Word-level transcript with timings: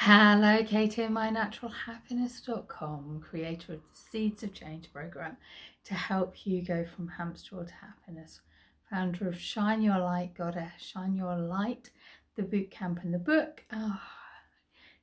Hello, 0.00 0.62
Katie 0.62 1.02
and 1.02 1.16
mynaturalhappiness.com, 1.16 3.24
creator 3.28 3.72
of 3.72 3.80
the 3.80 3.96
Seeds 3.96 4.42
of 4.42 4.52
Change 4.52 4.92
program 4.92 5.38
to 5.84 5.94
help 5.94 6.46
you 6.46 6.60
go 6.62 6.84
from 6.84 7.08
hamster 7.08 7.64
to 7.64 7.72
happiness, 7.72 8.42
founder 8.90 9.26
of 9.26 9.40
Shine 9.40 9.80
Your 9.80 9.98
Light 9.98 10.34
Goddess, 10.34 10.72
Shine 10.78 11.16
Your 11.16 11.34
Light, 11.36 11.88
the 12.36 12.42
boot 12.42 12.70
camp 12.70 13.00
and 13.02 13.14
the 13.14 13.18
book. 13.18 13.64
Oh, 13.72 13.98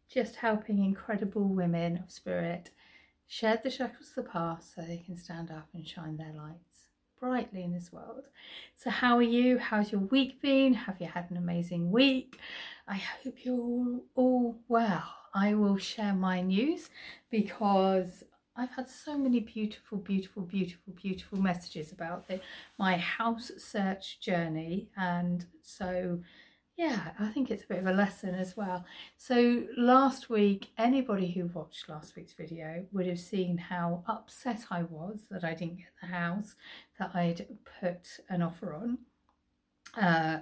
just 0.07 0.35
helping 0.35 0.77
incredible 0.77 1.47
women 1.47 1.97
of 1.97 2.11
spirit 2.11 2.69
shed 3.27 3.63
the 3.63 3.71
shackles 3.71 4.09
of 4.09 4.15
the 4.23 4.29
past 4.29 4.75
so 4.75 4.83
they 4.83 5.01
can 5.03 5.17
stand 5.17 5.49
up 5.49 5.69
and 5.73 5.87
shine 5.87 6.17
their 6.17 6.33
lights 6.33 6.89
brightly 7.19 7.63
in 7.63 7.73
this 7.73 7.91
world. 7.91 8.25
So, 8.75 8.89
how 8.89 9.17
are 9.17 9.23
you? 9.23 9.57
How's 9.57 9.91
your 9.91 10.01
week 10.01 10.41
been? 10.41 10.73
Have 10.73 11.01
you 11.01 11.07
had 11.07 11.31
an 11.31 11.37
amazing 11.37 11.89
week? 11.89 12.37
I 12.87 12.95
hope 12.95 13.35
you're 13.43 14.01
all, 14.15 14.57
well. 14.67 15.03
I 15.35 15.55
will 15.55 15.77
share 15.77 16.13
my 16.13 16.41
news 16.41 16.89
because 17.31 18.23
I've 18.55 18.69
had 18.71 18.87
so 18.87 19.17
many 19.17 19.39
beautiful, 19.39 19.97
beautiful, 19.97 20.43
beautiful, 20.43 20.93
beautiful 20.93 21.41
messages 21.41 21.91
about 21.91 22.27
the, 22.27 22.39
my 22.77 22.97
house 22.97 23.51
search 23.57 24.19
journey. 24.19 24.89
And 24.95 25.45
so, 25.63 26.19
yeah, 26.77 27.11
I 27.19 27.29
think 27.29 27.49
it's 27.49 27.63
a 27.63 27.67
bit 27.67 27.79
of 27.79 27.87
a 27.87 27.93
lesson 27.93 28.35
as 28.35 28.55
well. 28.55 28.85
So, 29.17 29.63
last 29.75 30.29
week, 30.29 30.69
anybody 30.77 31.31
who 31.31 31.47
watched 31.47 31.89
last 31.89 32.15
week's 32.15 32.33
video 32.33 32.85
would 32.91 33.07
have 33.07 33.19
seen 33.19 33.57
how 33.57 34.03
upset 34.07 34.65
I 34.69 34.83
was 34.83 35.21
that 35.31 35.43
I 35.43 35.55
didn't 35.55 35.77
get 35.77 35.93
the 35.99 36.07
house 36.07 36.55
that 36.99 37.15
I'd 37.15 37.47
put 37.79 38.19
an 38.29 38.43
offer 38.43 38.75
on. 38.75 38.97
Uh, 39.99 40.39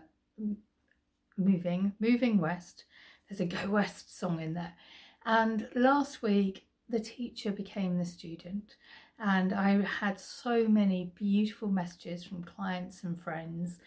moving, 1.41 1.93
moving 1.99 2.39
west. 2.39 2.85
There's 3.29 3.41
a 3.41 3.45
Go 3.45 3.69
West 3.69 4.17
song 4.17 4.41
in 4.41 4.53
there. 4.53 4.73
And 5.25 5.67
last 5.75 6.21
week, 6.21 6.65
the 6.89 6.99
teacher 6.99 7.51
became 7.51 7.97
the 7.97 8.05
student. 8.05 8.75
And 9.19 9.53
I 9.53 9.81
had 9.83 10.19
so 10.19 10.67
many 10.67 11.13
beautiful 11.15 11.69
messages 11.69 12.23
from 12.23 12.43
clients 12.43 13.03
and 13.03 13.19
friends 13.19 13.79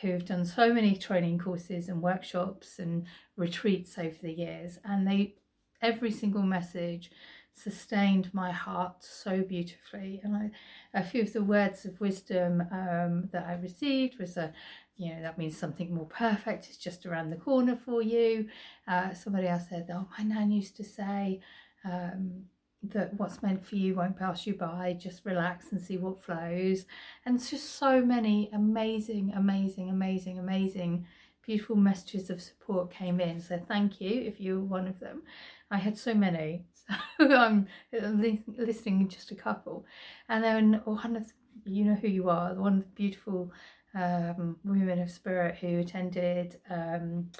who've 0.00 0.24
done 0.24 0.44
so 0.44 0.72
many 0.72 0.96
training 0.96 1.38
courses 1.38 1.88
and 1.88 2.02
workshops 2.02 2.78
and 2.78 3.06
retreats 3.36 3.98
over 3.98 4.16
the 4.22 4.32
years. 4.32 4.78
And 4.84 5.06
they, 5.06 5.34
every 5.80 6.10
single 6.10 6.42
message 6.42 7.10
sustained 7.54 8.32
my 8.32 8.50
heart 8.50 9.04
so 9.04 9.42
beautifully. 9.42 10.20
And 10.22 10.36
I, 10.36 10.50
a 10.94 11.04
few 11.04 11.22
of 11.22 11.32
the 11.32 11.44
words 11.44 11.84
of 11.84 12.00
wisdom 12.00 12.62
um, 12.72 13.28
that 13.32 13.46
I 13.46 13.54
received 13.54 14.18
was 14.18 14.36
a, 14.36 14.52
you 15.00 15.14
know, 15.14 15.22
that 15.22 15.38
means 15.38 15.56
something 15.56 15.94
more 15.94 16.04
perfect 16.04 16.68
is 16.68 16.76
just 16.76 17.06
around 17.06 17.30
the 17.30 17.36
corner 17.36 17.74
for 17.74 18.02
you. 18.02 18.46
Uh, 18.86 19.14
somebody 19.14 19.48
else 19.48 19.62
said, 19.70 19.88
oh, 19.90 20.06
my 20.18 20.22
nan 20.22 20.50
used 20.50 20.76
to 20.76 20.84
say 20.84 21.40
um, 21.86 22.42
that 22.82 23.14
what's 23.14 23.42
meant 23.42 23.64
for 23.64 23.76
you 23.76 23.94
won't 23.94 24.18
pass 24.18 24.46
you 24.46 24.52
by, 24.52 24.94
just 25.00 25.24
relax 25.24 25.72
and 25.72 25.80
see 25.80 25.96
what 25.96 26.22
flows. 26.22 26.84
And 27.24 27.36
it's 27.36 27.48
just 27.48 27.76
so 27.76 28.04
many 28.04 28.50
amazing, 28.52 29.32
amazing, 29.34 29.88
amazing, 29.88 30.38
amazing, 30.38 31.06
beautiful 31.46 31.76
messages 31.76 32.28
of 32.28 32.42
support 32.42 32.90
came 32.90 33.20
in. 33.20 33.40
So 33.40 33.58
thank 33.66 34.02
you 34.02 34.20
if 34.20 34.38
you 34.38 34.56
were 34.56 34.66
one 34.66 34.86
of 34.86 35.00
them. 35.00 35.22
I 35.70 35.78
had 35.78 35.96
so 35.96 36.12
many, 36.12 36.66
so 37.18 37.34
I'm 37.34 37.68
listing 37.90 39.08
just 39.08 39.30
a 39.30 39.34
couple. 39.34 39.86
And 40.28 40.44
then 40.44 40.82
one 40.84 41.16
of, 41.16 41.32
you 41.64 41.86
know 41.86 41.94
who 41.94 42.08
you 42.08 42.28
are, 42.28 42.54
the 42.54 42.60
one 42.60 42.84
beautiful 42.94 43.50
um, 43.94 44.56
women 44.64 45.00
of 45.00 45.10
spirit 45.10 45.56
who 45.56 45.78
attended 45.78 46.60
um, 46.70 47.30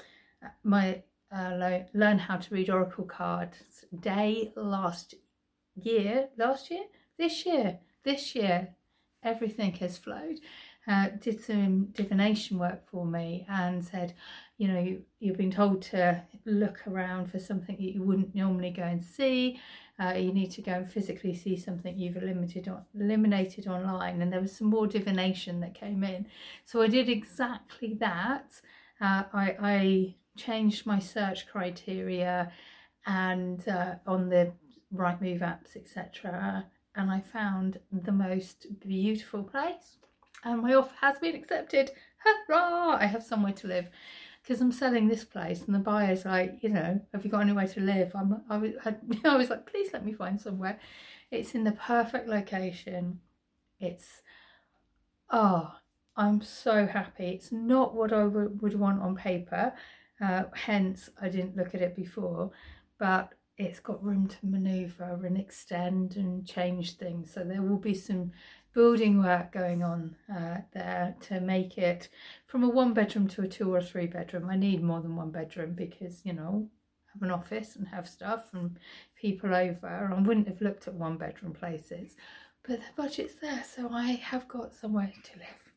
my 0.63 1.01
uh, 1.33 1.79
learn 1.93 2.19
how 2.19 2.35
to 2.35 2.53
read 2.53 2.69
oracle 2.69 3.05
cards 3.05 3.85
day 3.99 4.51
last 4.55 5.15
year 5.75 6.27
last 6.37 6.69
year? 6.69 6.83
This 7.17 7.45
year 7.45 7.79
this 8.03 8.35
year. 8.35 8.69
Everything 9.23 9.73
has 9.73 9.97
flowed. 9.97 10.39
Uh, 10.87 11.09
did 11.19 11.43
some 11.43 11.85
divination 11.93 12.57
work 12.57 12.89
for 12.89 13.05
me 13.05 13.45
and 13.47 13.85
said 13.85 14.15
you 14.61 14.67
know 14.67 14.79
you, 14.79 15.01
you've 15.19 15.37
been 15.37 15.51
told 15.51 15.81
to 15.81 16.21
look 16.45 16.87
around 16.87 17.31
for 17.31 17.39
something 17.39 17.75
that 17.75 17.93
you 17.95 18.03
wouldn't 18.03 18.35
normally 18.35 18.69
go 18.69 18.83
and 18.83 19.01
see 19.03 19.59
uh, 20.01 20.13
you 20.13 20.33
need 20.33 20.49
to 20.49 20.61
go 20.61 20.71
and 20.71 20.89
physically 20.89 21.33
see 21.33 21.55
something 21.55 21.97
you've 21.97 22.17
eliminated, 22.17 22.67
on, 22.67 22.83
eliminated 22.99 23.67
online. 23.67 24.21
And 24.21 24.33
there 24.33 24.41
was 24.41 24.55
some 24.55 24.67
more 24.67 24.87
divination 24.87 25.59
that 25.59 25.75
came 25.75 26.03
in. 26.03 26.25
So 26.65 26.81
I 26.81 26.87
did 26.87 27.07
exactly 27.07 27.93
that. 27.99 28.49
Uh, 28.99 29.23
I, 29.33 29.55
I, 29.61 30.15
changed 30.37 30.85
my 30.85 30.97
search 30.97 31.45
criteria 31.45 32.49
and 33.05 33.67
uh, 33.67 33.95
on 34.07 34.29
the 34.29 34.53
Rightmove 34.95 35.41
apps, 35.41 35.75
etc. 35.75 36.65
And 36.95 37.11
I 37.11 37.19
found 37.19 37.79
the 37.91 38.13
most 38.13 38.67
beautiful 38.79 39.43
place. 39.43 39.97
And 40.45 40.61
my 40.61 40.73
offer 40.73 40.95
has 41.01 41.19
been 41.19 41.35
accepted. 41.35 41.91
Hurrah! 42.23 42.97
I 42.97 43.07
have 43.07 43.23
somewhere 43.23 43.53
to 43.53 43.67
live 43.67 43.89
because 44.41 44.61
I'm 44.61 44.71
selling 44.71 45.07
this 45.07 45.23
place 45.23 45.63
and 45.63 45.75
the 45.75 45.79
buyer's 45.79 46.25
like, 46.25 46.59
you 46.61 46.69
know, 46.69 46.99
have 47.13 47.23
you 47.23 47.31
got 47.31 47.41
anywhere 47.41 47.67
to 47.67 47.79
live? 47.79 48.11
I'm, 48.15 48.41
I, 48.49 48.57
was, 48.57 48.71
I, 48.85 48.95
I 49.25 49.37
was 49.37 49.49
like, 49.49 49.65
please 49.65 49.89
let 49.93 50.05
me 50.05 50.13
find 50.13 50.39
somewhere. 50.39 50.79
It's 51.29 51.53
in 51.53 51.63
the 51.63 51.73
perfect 51.73 52.27
location. 52.27 53.19
It's, 53.79 54.21
oh, 55.29 55.75
I'm 56.15 56.41
so 56.41 56.87
happy. 56.87 57.29
It's 57.29 57.51
not 57.51 57.95
what 57.95 58.11
I 58.11 58.23
would, 58.23 58.61
would 58.61 58.79
want 58.79 59.01
on 59.01 59.15
paper. 59.15 59.73
Uh, 60.19 60.43
hence, 60.53 61.09
I 61.21 61.29
didn't 61.29 61.55
look 61.55 61.73
at 61.73 61.81
it 61.81 61.95
before, 61.95 62.51
but 62.97 63.33
it's 63.57 63.79
got 63.79 64.03
room 64.03 64.27
to 64.27 64.37
maneuver 64.43 65.19
and 65.23 65.37
extend 65.37 66.15
and 66.15 66.45
change 66.47 66.97
things. 66.97 67.31
So 67.33 67.43
there 67.43 67.61
will 67.61 67.77
be 67.77 67.93
some 67.93 68.31
building 68.73 69.21
work 69.21 69.51
going 69.51 69.83
on 69.83 70.15
uh, 70.33 70.57
there 70.73 71.15
to 71.21 71.39
make 71.41 71.77
it 71.77 72.09
from 72.47 72.63
a 72.63 72.69
one 72.69 72.93
bedroom 72.93 73.27
to 73.27 73.41
a 73.41 73.47
two 73.47 73.73
or 73.73 73.81
three 73.81 74.07
bedroom. 74.07 74.49
I 74.49 74.55
need 74.55 74.81
more 74.81 75.01
than 75.01 75.15
one 75.15 75.31
bedroom 75.31 75.73
because, 75.73 76.21
you 76.23 76.33
know, 76.33 76.69
I 77.07 77.11
have 77.13 77.23
an 77.23 77.31
office 77.31 77.75
and 77.75 77.87
have 77.89 78.07
stuff 78.07 78.53
and 78.53 78.77
people 79.19 79.53
over. 79.53 80.13
I 80.15 80.21
wouldn't 80.21 80.47
have 80.47 80.61
looked 80.61 80.87
at 80.87 80.93
one 80.93 81.17
bedroom 81.17 81.53
places, 81.53 82.15
but 82.63 82.79
the 82.79 83.01
budget's 83.01 83.35
there, 83.35 83.63
so 83.63 83.89
I 83.91 84.11
have 84.11 84.47
got 84.47 84.73
somewhere 84.73 85.11
to 85.23 85.39
live. 85.39 85.71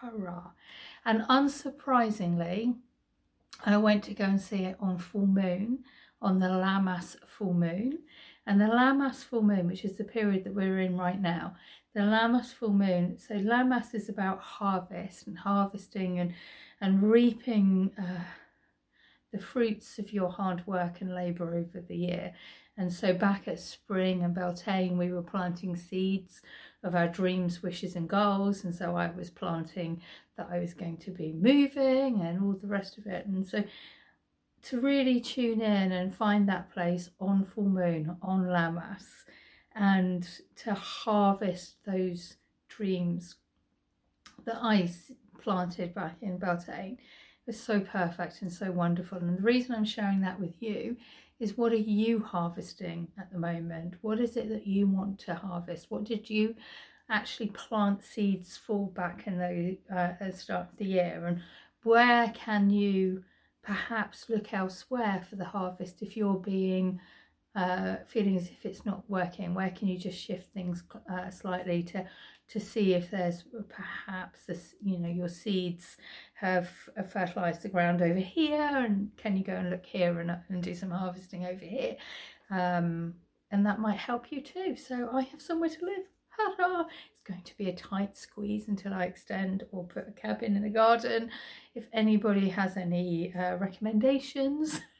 Hurrah! 0.00 0.52
And 1.04 1.22
unsurprisingly, 1.22 2.76
I 3.64 3.76
went 3.78 4.04
to 4.04 4.14
go 4.14 4.24
and 4.24 4.40
see 4.40 4.64
it 4.64 4.76
on 4.80 4.98
full 4.98 5.26
moon, 5.26 5.84
on 6.20 6.38
the 6.38 6.48
Lammas 6.48 7.16
full 7.26 7.54
moon. 7.54 7.98
And 8.46 8.60
the 8.60 8.66
Lammas 8.66 9.22
full 9.22 9.42
moon, 9.42 9.66
which 9.66 9.84
is 9.84 9.96
the 9.96 10.04
period 10.04 10.44
that 10.44 10.54
we're 10.54 10.80
in 10.80 10.96
right 10.96 11.20
now, 11.20 11.56
the 11.94 12.00
Lammas 12.00 12.52
full 12.52 12.72
moon. 12.72 13.18
So 13.18 13.34
Lammas 13.34 13.94
is 13.94 14.08
about 14.08 14.40
harvest 14.40 15.26
and 15.26 15.38
harvesting 15.38 16.18
and 16.18 16.34
and 16.80 17.02
reaping 17.02 17.92
uh, 17.98 18.24
the 19.32 19.38
fruits 19.38 19.98
of 19.98 20.12
your 20.12 20.30
hard 20.30 20.66
work 20.66 21.00
and 21.00 21.14
labour 21.14 21.54
over 21.54 21.84
the 21.86 21.96
year. 21.96 22.32
And 22.76 22.90
so 22.90 23.12
back 23.12 23.46
at 23.46 23.60
spring 23.60 24.22
and 24.22 24.34
Beltane, 24.34 24.96
we 24.96 25.12
were 25.12 25.22
planting 25.22 25.76
seeds 25.76 26.40
of 26.82 26.94
our 26.94 27.08
dreams, 27.08 27.62
wishes, 27.62 27.94
and 27.94 28.08
goals. 28.08 28.64
And 28.64 28.74
so 28.74 28.96
I 28.96 29.10
was 29.10 29.28
planting 29.28 30.00
that 30.38 30.48
I 30.50 30.58
was 30.58 30.72
going 30.72 30.96
to 30.98 31.10
be 31.10 31.32
moving 31.32 32.22
and 32.22 32.42
all 32.42 32.54
the 32.54 32.66
rest 32.66 32.96
of 32.96 33.06
it. 33.06 33.26
And 33.26 33.46
so 33.46 33.62
to 34.62 34.80
really 34.80 35.20
tune 35.20 35.60
in 35.60 35.92
and 35.92 36.14
find 36.14 36.48
that 36.48 36.72
place 36.72 37.10
on 37.18 37.44
full 37.44 37.68
moon, 37.68 38.16
on 38.22 38.46
Lammas, 38.46 39.24
and 39.74 40.28
to 40.56 40.74
harvest 40.74 41.76
those 41.84 42.36
dreams 42.68 43.36
that 44.44 44.58
I 44.60 44.90
planted 45.40 45.94
back 45.94 46.16
in 46.20 46.38
Beltane 46.38 46.98
was 47.46 47.58
so 47.58 47.80
perfect 47.80 48.42
and 48.42 48.52
so 48.52 48.70
wonderful. 48.70 49.18
And 49.18 49.38
the 49.38 49.42
reason 49.42 49.74
I'm 49.74 49.84
sharing 49.84 50.20
that 50.20 50.38
with 50.38 50.60
you 50.60 50.96
is 51.38 51.56
what 51.56 51.72
are 51.72 51.76
you 51.76 52.20
harvesting 52.20 53.08
at 53.18 53.32
the 53.32 53.38
moment? 53.38 53.94
What 54.02 54.20
is 54.20 54.36
it 54.36 54.48
that 54.50 54.66
you 54.66 54.86
want 54.86 55.18
to 55.20 55.34
harvest? 55.34 55.90
What 55.90 56.04
did 56.04 56.28
you 56.28 56.54
actually 57.08 57.48
plant 57.48 58.04
seeds 58.04 58.56
for 58.56 58.88
back 58.88 59.26
in 59.26 59.38
the 59.38 59.78
uh, 59.94 60.30
start 60.32 60.68
of 60.70 60.76
the 60.76 60.84
year? 60.84 61.24
And 61.26 61.40
where 61.82 62.28
can 62.28 62.68
you 62.68 63.24
perhaps 63.62 64.28
look 64.28 64.52
elsewhere 64.52 65.24
for 65.28 65.36
the 65.36 65.44
harvest 65.44 66.02
if 66.02 66.16
you're 66.16 66.34
being 66.34 67.00
uh, 67.54 67.96
feeling 68.06 68.36
as 68.36 68.48
if 68.48 68.64
it's 68.64 68.86
not 68.86 69.08
working? 69.08 69.54
Where 69.54 69.70
can 69.70 69.88
you 69.88 69.98
just 69.98 70.18
shift 70.18 70.52
things 70.52 70.84
uh, 71.12 71.30
slightly 71.30 71.82
to 71.84 72.06
to 72.48 72.58
see 72.58 72.94
if 72.94 73.12
there's 73.12 73.44
perhaps 73.68 74.44
this, 74.46 74.74
you 74.82 74.98
know, 74.98 75.08
your 75.08 75.28
seeds 75.28 75.96
have 76.34 76.68
fertilized 77.08 77.62
the 77.62 77.68
ground 77.68 78.02
over 78.02 78.18
here, 78.18 78.60
and 78.60 79.10
can 79.16 79.36
you 79.36 79.44
go 79.44 79.54
and 79.54 79.70
look 79.70 79.86
here 79.86 80.18
and, 80.18 80.36
and 80.48 80.60
do 80.60 80.74
some 80.74 80.90
harvesting 80.90 81.46
over 81.46 81.64
here? 81.64 81.96
Um, 82.50 83.14
and 83.52 83.64
that 83.66 83.78
might 83.78 83.98
help 83.98 84.32
you 84.32 84.40
too. 84.40 84.74
So 84.76 85.10
I 85.12 85.22
have 85.22 85.40
somewhere 85.40 85.70
to 85.70 85.84
live. 85.84 86.08
It's 87.20 87.28
going 87.28 87.42
to 87.42 87.58
be 87.58 87.68
a 87.68 87.74
tight 87.74 88.16
squeeze 88.16 88.68
until 88.68 88.94
I 88.94 89.04
extend 89.04 89.64
or 89.72 89.84
put 89.84 90.08
a 90.08 90.12
cabin 90.12 90.56
in 90.56 90.62
the 90.62 90.70
garden. 90.70 91.30
If 91.74 91.86
anybody 91.92 92.48
has 92.48 92.76
any 92.78 93.34
uh, 93.34 93.56
recommendations. 93.56 94.80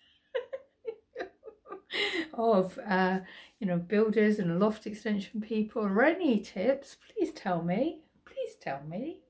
of 2.35 2.79
uh, 2.89 3.21
you 3.59 3.67
know 3.67 3.77
builders 3.77 4.39
and 4.39 4.61
loft 4.61 4.87
extension 4.87 5.41
people 5.41 5.83
or 5.83 6.05
any 6.05 6.41
tips, 6.41 6.97
please 7.09 7.33
tell 7.33 7.63
me. 7.63 8.01
Please 8.25 8.55
tell 8.61 8.83
me. 8.89 9.21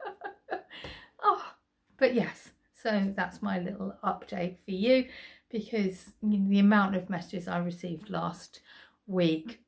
oh, 1.22 1.52
but 1.96 2.14
yes, 2.14 2.50
so 2.74 3.12
that's 3.16 3.42
my 3.42 3.58
little 3.58 3.94
update 4.04 4.58
for 4.58 4.72
you 4.72 5.06
because 5.50 6.12
the 6.22 6.58
amount 6.58 6.96
of 6.96 7.10
messages 7.10 7.48
I 7.48 7.58
received 7.58 8.10
last 8.10 8.60
week, 9.06 9.60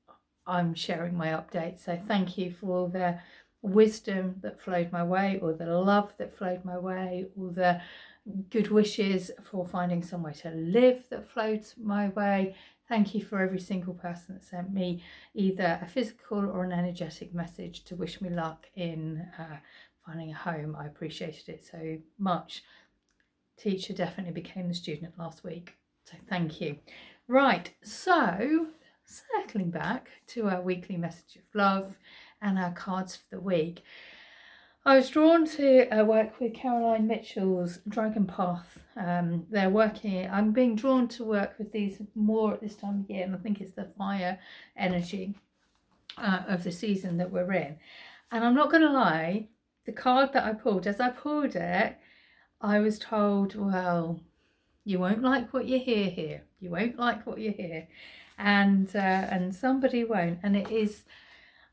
I'm 0.47 0.75
sharing 0.75 1.17
my 1.17 1.29
update. 1.29 1.79
So 1.79 1.99
thank 2.07 2.37
you 2.37 2.53
for 2.53 2.77
all 2.77 2.89
the 2.89 3.19
wisdom 3.63 4.37
that 4.43 4.61
flowed 4.61 4.91
my 4.91 5.05
way, 5.05 5.39
or 5.41 5.53
the 5.53 5.67
love 5.67 6.13
that 6.19 6.37
flowed 6.37 6.65
my 6.65 6.79
way, 6.79 7.27
or 7.37 7.51
the 7.51 7.81
good 8.51 8.71
wishes 8.71 9.31
for 9.43 9.67
finding 9.67 10.03
somewhere 10.03 10.33
to 10.33 10.51
live 10.51 11.05
that 11.11 11.29
flowed 11.29 11.65
my 11.81 12.09
way. 12.09 12.55
Thank 12.89 13.15
you 13.15 13.25
for 13.25 13.41
every 13.41 13.61
single 13.61 13.95
person 13.95 14.35
that 14.35 14.45
sent 14.45 14.73
me 14.73 15.03
either 15.35 15.79
a 15.81 15.89
physical 15.89 16.39
or 16.39 16.65
an 16.65 16.73
energetic 16.73 17.33
message 17.35 17.85
to 17.85 17.97
wish 17.97 18.21
me 18.21 18.29
luck 18.29 18.67
in 18.75 19.27
uh, 19.39 19.57
finding 20.05 20.31
a 20.31 20.35
home. 20.35 20.77
I 20.79 20.87
appreciated 20.87 21.49
it 21.49 21.65
so 21.65 21.99
much. 22.19 22.63
Teacher 23.57 23.93
definitely 23.93 24.33
became 24.33 24.69
the 24.69 24.75
student 24.75 25.19
last 25.19 25.45
week. 25.45 25.77
So 26.05 26.17
thank 26.29 26.61
you. 26.61 26.79
Right, 27.29 27.71
so 27.83 28.67
circling 29.13 29.71
back 29.71 30.09
to 30.29 30.49
our 30.49 30.61
weekly 30.61 30.97
message 30.97 31.37
of 31.37 31.43
love 31.55 31.99
and 32.41 32.59
our 32.59 32.73
cards 32.73 33.17
for 33.17 33.37
the 33.37 33.41
week. 33.41 33.83
I 34.85 34.97
was 34.97 35.11
drawn 35.11 35.47
to 35.47 35.87
work 36.05 36.41
with 36.41 36.55
Caroline 36.55 37.07
Mitchell's 37.07 37.79
Dragon 37.89 38.27
Path. 38.27 38.81
Um, 38.97 39.47
they're 39.49 39.71
working, 39.71 40.29
I'm 40.29 40.51
being 40.51 40.75
drawn 40.75 41.07
to 41.09 41.25
work 41.25 41.55
with 41.57 41.71
these 41.71 42.03
more 42.17 42.55
at 42.55 42.61
this 42.61 42.75
time 42.75 43.05
of 43.05 43.11
year, 43.11 43.25
and 43.25 43.35
I 43.35 43.39
think 43.39 43.61
it's 43.61 43.73
the 43.73 43.85
fire 43.85 44.41
energy 44.77 45.37
uh, 46.19 46.43
of 46.49 46.65
the 46.65 46.73
season 46.73 47.17
that 47.19 47.31
we're 47.31 47.53
in. 47.53 47.77
And 48.33 48.45
I'm 48.45 48.57
not 48.57 48.71
going 48.71 48.83
to 48.83 48.91
lie, 48.91 49.47
the 49.85 49.93
card 49.93 50.33
that 50.33 50.45
I 50.45 50.53
pulled, 50.53 50.87
as 50.87 50.99
I 50.99 51.11
pulled 51.11 51.55
it, 51.55 51.97
I 52.61 52.81
was 52.81 52.99
told, 52.99 53.55
well, 53.55 54.21
you 54.85 54.99
won't 54.99 55.23
like 55.23 55.53
what 55.53 55.67
you 55.67 55.79
hear 55.79 56.09
here. 56.09 56.43
You 56.61 56.71
won't 56.71 56.99
like 56.99 57.25
what 57.27 57.39
you 57.39 57.53
hear. 57.53 57.87
And 58.39 58.89
uh, 58.95 58.99
and 58.99 59.55
somebody 59.55 60.05
won't. 60.05 60.41
And 60.43 60.57
it 60.57 60.71
is 60.71 61.05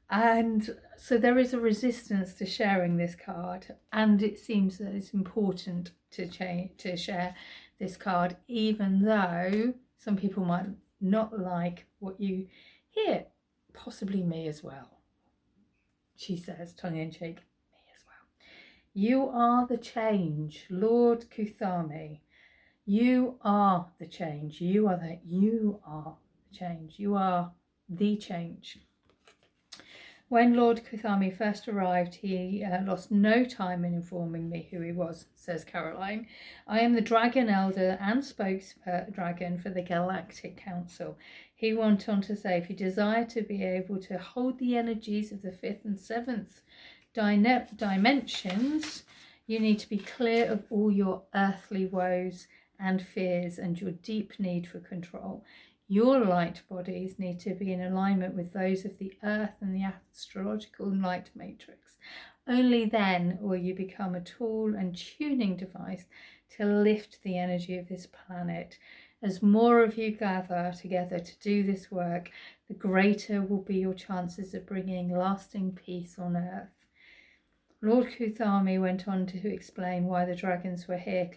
and 0.10 0.76
so 0.98 1.18
there 1.18 1.38
is 1.38 1.54
a 1.54 1.60
resistance 1.60 2.34
to 2.34 2.46
sharing 2.46 2.98
this 2.98 3.16
card 3.16 3.76
and 3.94 4.24
it 4.24 4.40
seems 4.40 4.80
that 4.80 4.96
it's 4.96 5.12
important 5.12 5.92
to 6.12 6.28
change 6.28 6.72
to 6.80 6.98
share 6.98 7.36
this 7.78 7.96
card 7.96 8.36
even 8.48 9.04
though 9.04 9.74
some 10.00 10.18
people 10.18 10.44
might 10.44 10.66
not 11.00 11.40
like 11.40 11.86
what 12.00 12.20
you 12.20 12.48
hear. 12.90 13.26
Possibly 13.74 14.24
me 14.24 14.48
as 14.48 14.64
well. 14.64 14.98
She 16.16 16.36
says 16.36 16.74
tongue-in-cheek 16.74 17.36
me 17.36 17.80
as 17.96 18.04
well. 18.06 18.28
You 18.94 19.30
are 19.30 19.68
the 19.68 19.78
change 19.78 20.66
lord 20.72 21.30
Kuthumi 21.30 22.22
you 22.90 23.36
are 23.44 23.86
the 24.00 24.08
change. 24.08 24.62
You 24.62 24.88
are 24.88 24.98
the 24.98 25.20
you 25.24 25.80
are 25.86 26.18
change 26.51 26.96
you 26.98 27.16
are 27.16 27.51
the 27.88 28.16
change 28.18 28.78
when 30.30 30.54
Lord 30.54 30.84
Kuthumi 30.86 31.36
first 31.36 31.68
arrived, 31.68 32.13
he 32.13 32.63
uh, 32.63 32.84
lost 32.84 33.10
no 33.10 33.44
time 33.44 33.84
in 33.84 33.96
informing 33.96 34.48
me 34.48 34.68
who 34.69 34.80
he 34.81 34.92
was, 34.92 35.25
says 35.34 35.63
Caroline. 35.63 36.28
I 36.68 36.81
am 36.81 36.94
the 36.94 37.01
Dragon 37.01 37.50
Elder 37.50 37.98
and 38.00 38.22
spokesdragon 38.22 39.60
for 39.60 39.72
the 39.72 39.81
Galactic 39.81 40.56
Council. 40.56 41.18
He 41.56 41.74
went 41.74 42.07
on 42.07 42.22
to 42.22 42.36
say, 42.36 42.60
if 42.60 42.69
you 42.69 42.75
desire 42.75 43.25
to 43.25 43.42
be 43.42 43.63
able 43.63 43.98
to 44.02 44.19
hold 44.19 44.60
the 44.60 44.78
energies 44.78 45.31
of 45.31 45.42
the 45.42 45.52
fifth 45.52 45.84
and 45.84 45.98
seventh 45.98 46.62
dimensions, 47.16 49.04
you 49.48 49.60
need 49.60 49.80
to 49.80 49.90
be 49.90 49.98
clear 49.98 50.45
of 50.45 50.63
all 50.69 50.92
your 50.92 51.24
earthly 51.34 51.88
woes 51.88 52.48
and 52.80 53.02
fears 53.02 53.57
and 53.57 53.81
your 53.81 53.92
deep 53.92 54.34
need 54.40 54.68
for 54.68 54.80
control. 54.80 55.44
Your 55.92 56.24
light 56.24 56.62
bodies 56.70 57.18
need 57.18 57.40
to 57.40 57.56
be 57.56 57.74
in 57.74 57.82
alignment 57.82 58.36
with 58.36 58.54
those 58.54 58.86
of 58.86 59.00
the 59.00 59.12
earth 59.24 59.56
and 59.60 59.74
the 59.74 59.84
astrological 59.84 60.86
light 60.86 61.32
matrix. 61.34 61.98
Only 62.48 62.86
then 62.86 63.40
will 63.42 63.58
you 63.58 63.74
become 63.74 64.14
a 64.14 64.22
tool 64.22 64.76
and 64.76 64.96
tuning 64.96 65.58
device 65.58 66.06
to 66.58 66.66
lift 66.66 67.24
the 67.24 67.40
energy 67.40 67.76
of 67.76 67.90
this 67.90 68.06
planet. 68.06 68.78
As 69.24 69.42
more 69.42 69.84
of 69.84 69.98
you 69.98 70.12
gather 70.12 70.72
together 70.80 71.18
to 71.18 71.40
do 71.40 71.64
this 71.64 71.90
work, 71.90 72.30
the 72.68 72.76
greater 72.76 73.42
will 73.42 73.64
be 73.64 73.78
your 73.78 73.96
chances 73.96 74.54
of 74.54 74.68
bringing 74.68 75.10
lasting 75.10 75.72
peace 75.72 76.20
on 76.20 76.38
earth. 76.38 76.79
Lord 77.81 78.08
Kuthumi 78.08 78.80
went 78.80 79.08
on 79.08 79.26
to 79.28 79.48
explain 79.48 80.04
why 80.04 80.26
the 80.26 80.36
dragons 80.36 80.86
were 80.86 80.98
here, 80.98 81.31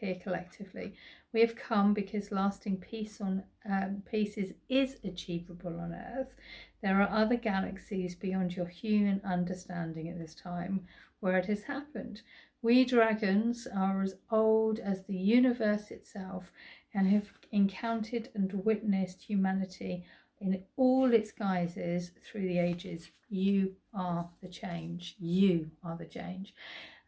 here 0.00 0.18
collectively. 0.22 0.94
We 1.34 1.40
have 1.42 1.56
come 1.56 1.92
because 1.92 2.32
lasting 2.32 2.78
peace 2.78 3.20
on 3.20 3.42
um, 3.68 4.02
peace 4.10 4.38
is, 4.38 4.54
is 4.70 4.96
achievable 5.04 5.78
on 5.78 5.92
Earth. 5.92 6.34
There 6.80 7.02
are 7.02 7.10
other 7.10 7.36
galaxies 7.36 8.14
beyond 8.14 8.56
your 8.56 8.66
human 8.66 9.20
understanding 9.24 10.08
at 10.08 10.18
this 10.18 10.34
time 10.34 10.86
where 11.20 11.36
it 11.36 11.46
has 11.46 11.64
happened. 11.64 12.22
We 12.62 12.86
dragons 12.86 13.66
are 13.66 14.02
as 14.02 14.14
old 14.30 14.78
as 14.78 15.04
the 15.04 15.16
universe 15.16 15.90
itself 15.90 16.50
and 16.94 17.08
have 17.08 17.30
encountered 17.52 18.30
and 18.34 18.50
witnessed 18.64 19.22
humanity 19.22 20.06
in 20.44 20.62
all 20.76 21.12
its 21.12 21.32
guises 21.32 22.12
through 22.22 22.46
the 22.46 22.58
ages. 22.58 23.10
You 23.30 23.74
are 23.94 24.28
the 24.42 24.48
change. 24.48 25.16
You 25.18 25.70
are 25.82 25.96
the 25.96 26.04
change. 26.04 26.54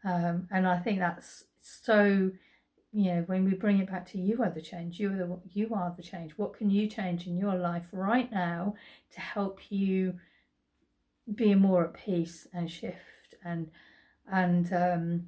Um, 0.03 0.47
and 0.51 0.67
I 0.67 0.79
think 0.79 0.99
that's 0.99 1.45
so, 1.59 2.31
you 2.91 3.05
know, 3.05 3.23
when 3.27 3.45
we 3.45 3.53
bring 3.53 3.79
it 3.79 3.89
back 3.89 4.09
to 4.11 4.17
you 4.17 4.41
are 4.41 4.49
the 4.49 4.61
change, 4.61 4.99
you 4.99 5.11
are 5.11 5.15
the, 5.15 5.39
you 5.53 5.73
are 5.75 5.93
the 5.95 6.03
change. 6.03 6.31
What 6.37 6.57
can 6.57 6.69
you 6.69 6.87
change 6.87 7.27
in 7.27 7.37
your 7.37 7.55
life 7.55 7.87
right 7.91 8.31
now 8.31 8.75
to 9.13 9.19
help 9.19 9.59
you 9.69 10.15
be 11.33 11.53
more 11.55 11.85
at 11.85 11.93
peace 11.93 12.47
and 12.53 12.71
shift 12.71 13.35
and, 13.43 13.69
and, 14.31 14.73
um, 14.73 15.27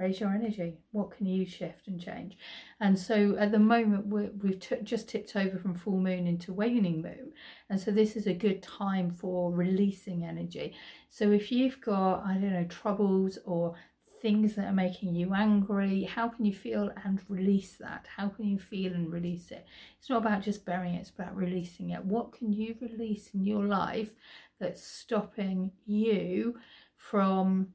raise 0.00 0.18
your 0.18 0.30
energy. 0.30 0.78
What 0.92 1.10
can 1.10 1.26
you 1.26 1.44
shift 1.44 1.86
and 1.86 2.00
change? 2.00 2.38
And 2.80 2.98
so 2.98 3.36
at 3.38 3.52
the 3.52 3.58
moment 3.58 4.06
we 4.06 4.58
have 4.70 4.84
just 4.84 5.08
tipped 5.08 5.36
over 5.36 5.58
from 5.58 5.74
full 5.74 5.98
moon 5.98 6.26
into 6.26 6.54
waning 6.54 7.02
moon. 7.02 7.32
And 7.68 7.78
so 7.78 7.90
this 7.90 8.16
is 8.16 8.26
a 8.26 8.32
good 8.32 8.62
time 8.62 9.10
for 9.10 9.52
releasing 9.52 10.24
energy. 10.24 10.74
So 11.10 11.30
if 11.32 11.52
you've 11.52 11.80
got 11.80 12.24
i 12.24 12.34
don't 12.34 12.54
know 12.54 12.64
troubles 12.64 13.38
or 13.44 13.74
things 14.22 14.54
that 14.54 14.66
are 14.66 14.72
making 14.72 15.14
you 15.14 15.32
angry 15.32 16.02
how 16.02 16.28
can 16.28 16.44
you 16.44 16.52
feel 16.52 16.90
and 17.04 17.20
release 17.28 17.76
that? 17.78 18.06
How 18.16 18.28
can 18.28 18.46
you 18.46 18.58
feel 18.58 18.92
and 18.94 19.12
release 19.12 19.50
it? 19.50 19.66
It's 19.98 20.08
not 20.08 20.22
about 20.22 20.42
just 20.42 20.64
burying 20.64 20.94
it 20.94 21.00
it's 21.00 21.10
about 21.10 21.36
releasing 21.36 21.90
it. 21.90 22.04
What 22.04 22.32
can 22.32 22.52
you 22.52 22.74
release 22.80 23.30
in 23.34 23.44
your 23.44 23.64
life 23.66 24.10
that's 24.58 24.82
stopping 24.82 25.72
you 25.84 26.58
from 26.96 27.68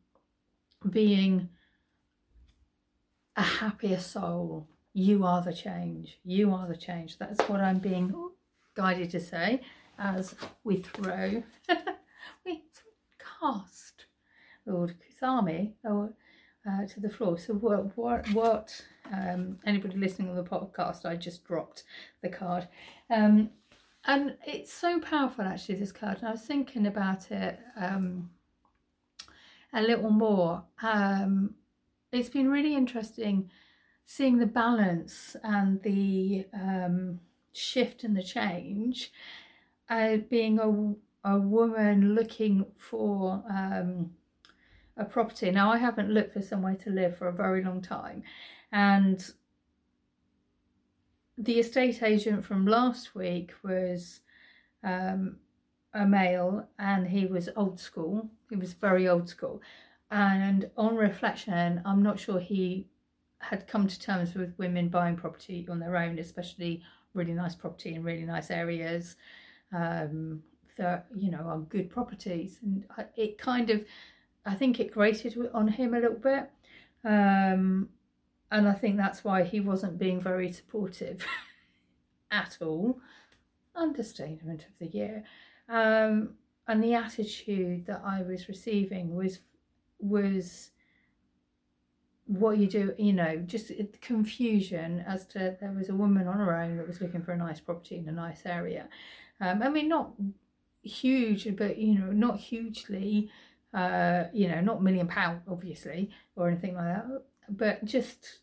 being 0.89 1.49
a 3.35 3.41
happier 3.41 3.99
soul. 3.99 4.67
You 4.93 5.25
are 5.25 5.41
the 5.41 5.53
change. 5.53 6.19
You 6.23 6.53
are 6.53 6.67
the 6.67 6.77
change. 6.77 7.17
That's 7.17 7.41
what 7.49 7.59
I'm 7.59 7.79
being 7.79 8.13
guided 8.75 9.09
to 9.11 9.19
say 9.19 9.61
as 9.97 10.35
we 10.63 10.77
throw, 10.77 11.43
we 12.45 12.63
cast 13.39 14.05
Lord 14.65 14.95
Kuthumi 14.99 15.73
uh, 15.85 16.85
to 16.87 16.99
the 16.99 17.09
floor. 17.09 17.37
So 17.37 17.53
what, 17.53 17.97
what, 17.97 18.27
what 18.29 18.85
um, 19.13 19.59
anybody 19.65 19.97
listening 19.97 20.29
on 20.29 20.35
the 20.35 20.43
podcast, 20.43 21.05
I 21.05 21.15
just 21.15 21.45
dropped 21.45 21.83
the 22.21 22.29
card. 22.29 22.67
Um, 23.09 23.51
and 24.05 24.37
it's 24.45 24.73
so 24.73 24.99
powerful 24.99 25.45
actually, 25.45 25.75
this 25.75 25.91
card. 25.91 26.19
And 26.19 26.27
I 26.27 26.31
was 26.31 26.41
thinking 26.41 26.87
about 26.87 27.31
it 27.31 27.59
um, 27.77 28.29
a 29.73 29.81
little 29.81 30.11
more. 30.11 30.63
Um, 30.81 31.55
it's 32.15 32.29
been 32.29 32.49
really 32.49 32.75
interesting 32.75 33.49
seeing 34.05 34.37
the 34.37 34.45
balance 34.45 35.35
and 35.43 35.81
the 35.81 36.45
um, 36.53 37.19
shift 37.53 38.03
and 38.03 38.15
the 38.15 38.23
change. 38.23 39.11
Uh, 39.89 40.17
being 40.17 40.59
a, 40.59 41.29
a 41.29 41.37
woman 41.37 42.15
looking 42.15 42.65
for 42.75 43.43
um, 43.49 44.11
a 44.97 45.05
property. 45.05 45.51
Now, 45.51 45.71
I 45.71 45.77
haven't 45.77 46.09
looked 46.09 46.33
for 46.33 46.41
somewhere 46.41 46.75
to 46.75 46.89
live 46.89 47.17
for 47.17 47.27
a 47.27 47.33
very 47.33 47.63
long 47.63 47.81
time, 47.81 48.23
and 48.71 49.23
the 51.37 51.59
estate 51.59 52.01
agent 52.01 52.45
from 52.45 52.65
last 52.65 53.13
week 53.13 53.53
was 53.63 54.21
um, 54.83 55.37
a 55.93 56.05
male 56.05 56.67
and 56.79 57.07
he 57.07 57.25
was 57.25 57.49
old 57.55 57.79
school. 57.79 58.29
He 58.49 58.55
was 58.55 58.73
very 58.73 59.07
old 59.07 59.27
school 59.27 59.61
and 60.11 60.69
on 60.77 60.95
reflection 60.95 61.81
i'm 61.85 62.03
not 62.03 62.19
sure 62.19 62.39
he 62.39 62.87
had 63.49 63.67
come 63.67 63.87
to 63.87 63.99
terms 63.99 64.33
with 64.33 64.57
women 64.57 64.89
buying 64.89 65.15
property 65.15 65.67
on 65.69 65.79
their 65.79 65.95
own, 65.95 66.19
especially 66.19 66.81
really 67.13 67.33
nice 67.33 67.55
property 67.55 67.93
in 67.93 68.03
really 68.03 68.25
nice 68.25 68.51
areas 68.51 69.15
um, 69.73 70.41
that 70.77 71.05
you 71.15 71.31
know 71.31 71.43
are 71.45 71.59
good 71.59 71.89
properties, 71.89 72.59
and 72.61 72.83
it 73.15 73.37
kind 73.37 73.69
of, 73.69 73.85
I 74.45 74.55
think 74.55 74.79
it 74.79 74.91
grated 74.91 75.37
on 75.53 75.67
him 75.67 75.93
a 75.93 75.99
little 75.99 76.17
bit, 76.17 76.49
um, 77.03 77.89
and 78.51 78.67
I 78.67 78.73
think 78.73 78.97
that's 78.97 79.23
why 79.23 79.43
he 79.43 79.59
wasn't 79.59 79.99
being 79.99 80.21
very 80.21 80.51
supportive 80.51 81.25
at 82.31 82.57
all. 82.61 82.99
Understatement 83.75 84.65
of 84.65 84.79
the 84.79 84.87
year, 84.87 85.23
um, 85.69 86.31
and 86.67 86.83
the 86.83 86.93
attitude 86.93 87.85
that 87.85 88.01
I 88.05 88.21
was 88.21 88.47
receiving 88.47 89.13
was 89.13 89.39
was 89.99 90.71
what 92.27 92.57
you 92.57 92.67
do, 92.67 92.93
you 92.97 93.13
know, 93.13 93.37
just 93.37 93.71
confusion 94.01 95.03
as 95.07 95.25
to 95.27 95.55
there 95.59 95.71
was 95.71 95.89
a 95.89 95.95
woman 95.95 96.27
on 96.27 96.37
her 96.37 96.55
own 96.57 96.77
that 96.77 96.87
was 96.87 97.01
looking 97.01 97.21
for 97.21 97.33
a 97.33 97.37
nice 97.37 97.59
property 97.59 97.97
in 97.97 98.09
a 98.09 98.11
nice 98.11 98.41
area. 98.45 98.87
Um, 99.39 99.61
I 99.61 99.69
mean, 99.69 99.87
not 99.89 100.13
huge, 100.81 101.55
but 101.55 101.77
you 101.77 101.99
know, 101.99 102.11
not 102.11 102.39
hugely, 102.39 103.29
uh, 103.73 104.25
you 104.33 104.47
know, 104.47 104.61
not 104.61 104.81
million 104.81 105.07
pound, 105.07 105.41
obviously, 105.47 106.09
or 106.35 106.47
anything 106.47 106.75
like 106.75 106.85
that, 106.85 107.23
but 107.49 107.85
just, 107.85 108.39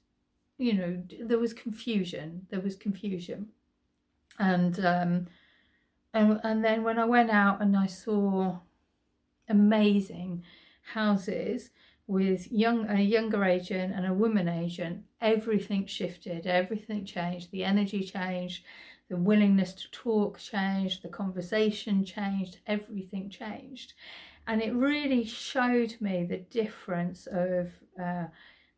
you 0.59 0.75
know, 0.75 1.03
there 1.21 1.39
was 1.39 1.53
confusion. 1.53 2.47
There 2.51 2.61
was 2.61 2.77
confusion, 2.77 3.49
and 4.39 4.79
um, 4.85 5.27
and 6.15 6.41
and 6.45 6.65
then 6.65 6.85
when 6.85 6.99
I 6.99 7.05
went 7.05 7.31
out 7.31 7.61
and 7.61 7.77
I 7.77 7.87
saw 7.87 8.59
amazing 9.49 10.45
houses 10.83 11.71
with 12.07 12.51
young 12.51 12.87
a 12.89 13.01
younger 13.01 13.45
agent 13.45 13.95
and 13.95 14.07
a 14.07 14.13
woman 14.13 14.49
agent, 14.49 15.05
everything 15.21 15.87
shifted, 15.87 16.47
everything 16.47 17.05
changed, 17.05 17.51
the 17.51 17.65
energy 17.65 18.03
changed, 18.03 18.65
the 19.09 19.17
willingness 19.17 19.73
to 19.75 19.91
talk 19.91 20.39
changed, 20.39 21.03
the 21.03 21.09
conversation 21.09 22.05
changed, 22.05 22.59
everything 22.67 23.31
changed. 23.31 23.95
And 24.47 24.61
it 24.61 24.75
really 24.75 25.25
showed 25.25 25.95
me 26.01 26.25
the 26.25 26.39
difference 26.39 27.29
of 27.31 27.71
uh, 28.03 28.25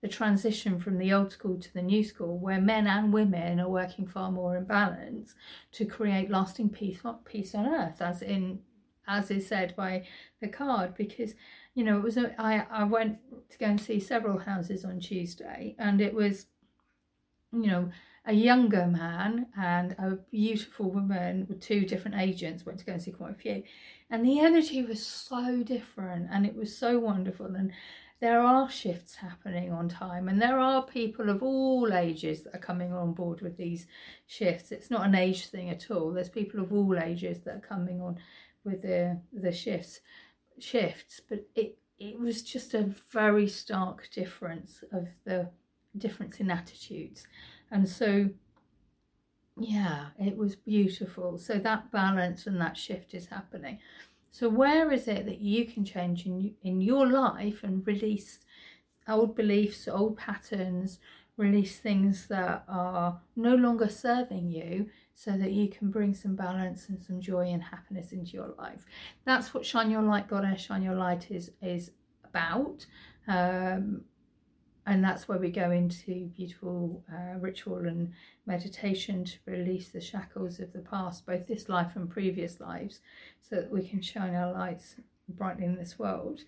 the 0.02 0.08
transition 0.08 0.78
from 0.78 0.98
the 0.98 1.12
old 1.14 1.32
school 1.32 1.58
to 1.58 1.72
the 1.72 1.80
new 1.80 2.04
school, 2.04 2.38
where 2.38 2.60
men 2.60 2.86
and 2.86 3.10
women 3.12 3.58
are 3.58 3.70
working 3.70 4.06
far 4.06 4.30
more 4.30 4.56
in 4.56 4.64
balance 4.64 5.34
to 5.72 5.86
create 5.86 6.30
lasting 6.30 6.68
peace, 6.68 7.00
peace 7.24 7.54
on 7.54 7.66
earth, 7.66 8.02
as 8.02 8.20
in 8.20 8.58
as 9.06 9.30
is 9.30 9.46
said 9.46 9.74
by 9.76 10.02
the 10.40 10.48
card, 10.48 10.94
because 10.94 11.34
you 11.74 11.84
know, 11.84 11.96
it 11.96 12.02
was 12.02 12.16
a, 12.16 12.34
I, 12.40 12.66
I 12.70 12.84
went 12.84 13.18
to 13.50 13.58
go 13.58 13.66
and 13.66 13.80
see 13.80 14.00
several 14.00 14.38
houses 14.38 14.84
on 14.84 15.00
Tuesday, 15.00 15.74
and 15.78 16.00
it 16.00 16.14
was, 16.14 16.46
you 17.52 17.66
know, 17.66 17.90
a 18.26 18.32
younger 18.32 18.86
man 18.86 19.46
and 19.56 19.92
a 19.98 20.18
beautiful 20.30 20.90
woman 20.90 21.46
with 21.48 21.60
two 21.60 21.84
different 21.84 22.18
agents 22.18 22.64
went 22.64 22.78
to 22.78 22.84
go 22.86 22.92
and 22.92 23.02
see 23.02 23.10
quite 23.10 23.32
a 23.32 23.34
few, 23.34 23.62
and 24.10 24.24
the 24.24 24.40
energy 24.40 24.82
was 24.82 25.04
so 25.04 25.62
different, 25.62 26.28
and 26.32 26.46
it 26.46 26.54
was 26.54 26.76
so 26.76 26.98
wonderful, 26.98 27.46
and 27.46 27.72
there 28.20 28.40
are 28.40 28.70
shifts 28.70 29.16
happening 29.16 29.70
on 29.70 29.86
time 29.86 30.28
and 30.28 30.40
there 30.40 30.58
are 30.58 30.86
people 30.86 31.28
of 31.28 31.42
all 31.42 31.92
ages 31.92 32.44
that 32.44 32.54
are 32.54 32.58
coming 32.58 32.90
on 32.90 33.12
board 33.12 33.42
with 33.42 33.58
these 33.58 33.86
shifts. 34.26 34.72
It's 34.72 34.90
not 34.90 35.04
an 35.04 35.14
age 35.14 35.48
thing 35.48 35.68
at 35.68 35.90
all. 35.90 36.10
There's 36.10 36.30
people 36.30 36.60
of 36.60 36.72
all 36.72 36.98
ages 36.98 37.40
that 37.40 37.56
are 37.56 37.68
coming 37.68 38.00
on 38.00 38.18
with 38.64 38.80
the 38.80 39.20
the 39.32 39.52
shifts 39.52 40.00
shifts, 40.58 41.20
but 41.28 41.46
it 41.54 41.78
it 41.98 42.18
was 42.18 42.42
just 42.42 42.74
a 42.74 42.92
very 43.12 43.48
stark 43.48 44.10
difference 44.10 44.82
of 44.92 45.08
the 45.24 45.50
difference 45.96 46.40
in 46.40 46.50
attitudes, 46.50 47.26
and 47.70 47.88
so 47.88 48.30
yeah, 49.56 50.06
it 50.18 50.36
was 50.36 50.56
beautiful. 50.56 51.38
So 51.38 51.58
that 51.58 51.92
balance 51.92 52.46
and 52.46 52.60
that 52.60 52.76
shift 52.76 53.14
is 53.14 53.26
happening. 53.26 53.78
So 54.30 54.48
where 54.48 54.90
is 54.90 55.06
it 55.06 55.26
that 55.26 55.40
you 55.40 55.64
can 55.66 55.84
change 55.84 56.26
in 56.26 56.54
in 56.62 56.80
your 56.80 57.06
life 57.06 57.62
and 57.62 57.86
release 57.86 58.40
old 59.06 59.36
beliefs, 59.36 59.86
old 59.86 60.16
patterns, 60.16 60.98
release 61.36 61.78
things 61.78 62.26
that 62.28 62.64
are 62.68 63.20
no 63.36 63.54
longer 63.54 63.88
serving 63.88 64.50
you 64.50 64.90
so 65.14 65.32
that 65.38 65.52
you 65.52 65.68
can 65.68 65.90
bring 65.90 66.12
some 66.12 66.34
balance 66.34 66.88
and 66.88 67.00
some 67.00 67.20
joy 67.20 67.46
and 67.46 67.62
happiness 67.62 68.12
into 68.12 68.32
your 68.32 68.54
life. 68.58 68.84
That's 69.24 69.54
what 69.54 69.64
Shine 69.64 69.90
Your 69.90 70.02
Light 70.02 70.28
Goddess, 70.28 70.60
Shine 70.60 70.82
Your 70.82 70.96
Light 70.96 71.30
is, 71.30 71.52
is 71.62 71.92
about. 72.24 72.84
Um, 73.28 74.02
and 74.86 75.02
that's 75.02 75.28
where 75.28 75.38
we 75.38 75.50
go 75.50 75.70
into 75.70 76.26
beautiful 76.36 77.02
uh, 77.10 77.38
ritual 77.38 77.86
and 77.86 78.12
meditation 78.44 79.24
to 79.24 79.38
release 79.46 79.88
the 79.88 80.00
shackles 80.00 80.60
of 80.60 80.72
the 80.72 80.80
past, 80.80 81.24
both 81.24 81.46
this 81.46 81.68
life 81.68 81.96
and 81.96 82.10
previous 82.10 82.60
lives, 82.60 83.00
so 83.40 83.56
that 83.56 83.70
we 83.70 83.86
can 83.86 84.02
shine 84.02 84.34
our 84.34 84.52
lights 84.52 84.96
brightly 85.28 85.64
in 85.64 85.76
this 85.76 85.98
world. 85.98 86.40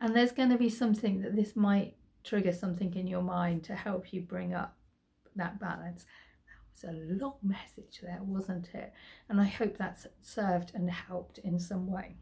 And 0.00 0.16
there's 0.16 0.32
going 0.32 0.48
to 0.50 0.58
be 0.58 0.70
something 0.70 1.20
that 1.20 1.36
this 1.36 1.54
might 1.54 1.94
trigger 2.24 2.52
something 2.52 2.94
in 2.94 3.06
your 3.06 3.22
mind 3.22 3.64
to 3.64 3.74
help 3.74 4.12
you 4.12 4.22
bring 4.22 4.54
up 4.54 4.76
that 5.36 5.58
balance 5.58 6.06
a 6.84 6.92
long 6.92 7.34
message 7.42 8.00
there, 8.02 8.20
wasn't 8.22 8.70
it? 8.74 8.92
And 9.28 9.40
I 9.40 9.46
hope 9.46 9.76
that's 9.76 10.06
served 10.20 10.72
and 10.74 10.90
helped 10.90 11.38
in 11.38 11.58
some 11.58 11.90
way 11.90 12.16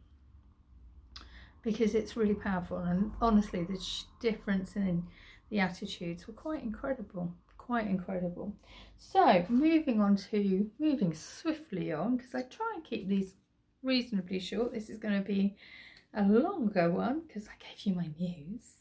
because 1.63 1.95
it's 1.95 2.17
really 2.17 2.35
powerful. 2.35 2.79
And 2.79 3.13
honestly, 3.21 3.65
the 3.65 3.79
difference 4.21 4.77
in 4.77 5.05
the 5.51 5.61
attitudes 5.61 6.27
were 6.27 6.35
quite 6.35 6.63
incredible, 6.63 7.35
quite 7.59 7.87
incredible. 7.87 8.55
So, 8.99 9.45
moving 9.49 10.01
on 10.01 10.17
to 10.31 10.71
moving 10.79 11.15
swiftly 11.15 11.93
on 11.93 12.17
because 12.17 12.35
I 12.35 12.43
try 12.43 12.73
and 12.75 12.85
keep 12.85 13.09
these 13.09 13.35
reasonably 13.83 14.41
short. 14.41 14.73
This 14.73 14.91
is 14.91 14.99
going 14.99 15.15
to 15.15 15.27
be 15.27 15.57
a 16.15 16.23
longer 16.23 16.91
one 16.91 17.23
because 17.27 17.49
I 17.49 17.53
gave 17.59 17.87
you 17.87 17.95
my 17.95 18.11
news. 18.19 18.77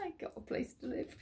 I 0.00 0.10
got 0.20 0.36
a 0.36 0.40
place 0.40 0.74
to 0.80 0.86
live. 0.86 1.16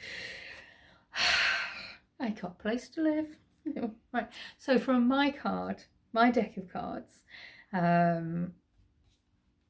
I 2.20 2.30
got 2.30 2.56
a 2.58 2.62
place 2.62 2.88
to 2.90 3.02
live. 3.02 3.36
right. 4.12 4.28
So 4.58 4.78
from 4.78 5.08
my 5.08 5.30
card, 5.30 5.84
my 6.12 6.30
deck 6.30 6.56
of 6.56 6.72
cards, 6.72 7.24
um, 7.72 8.52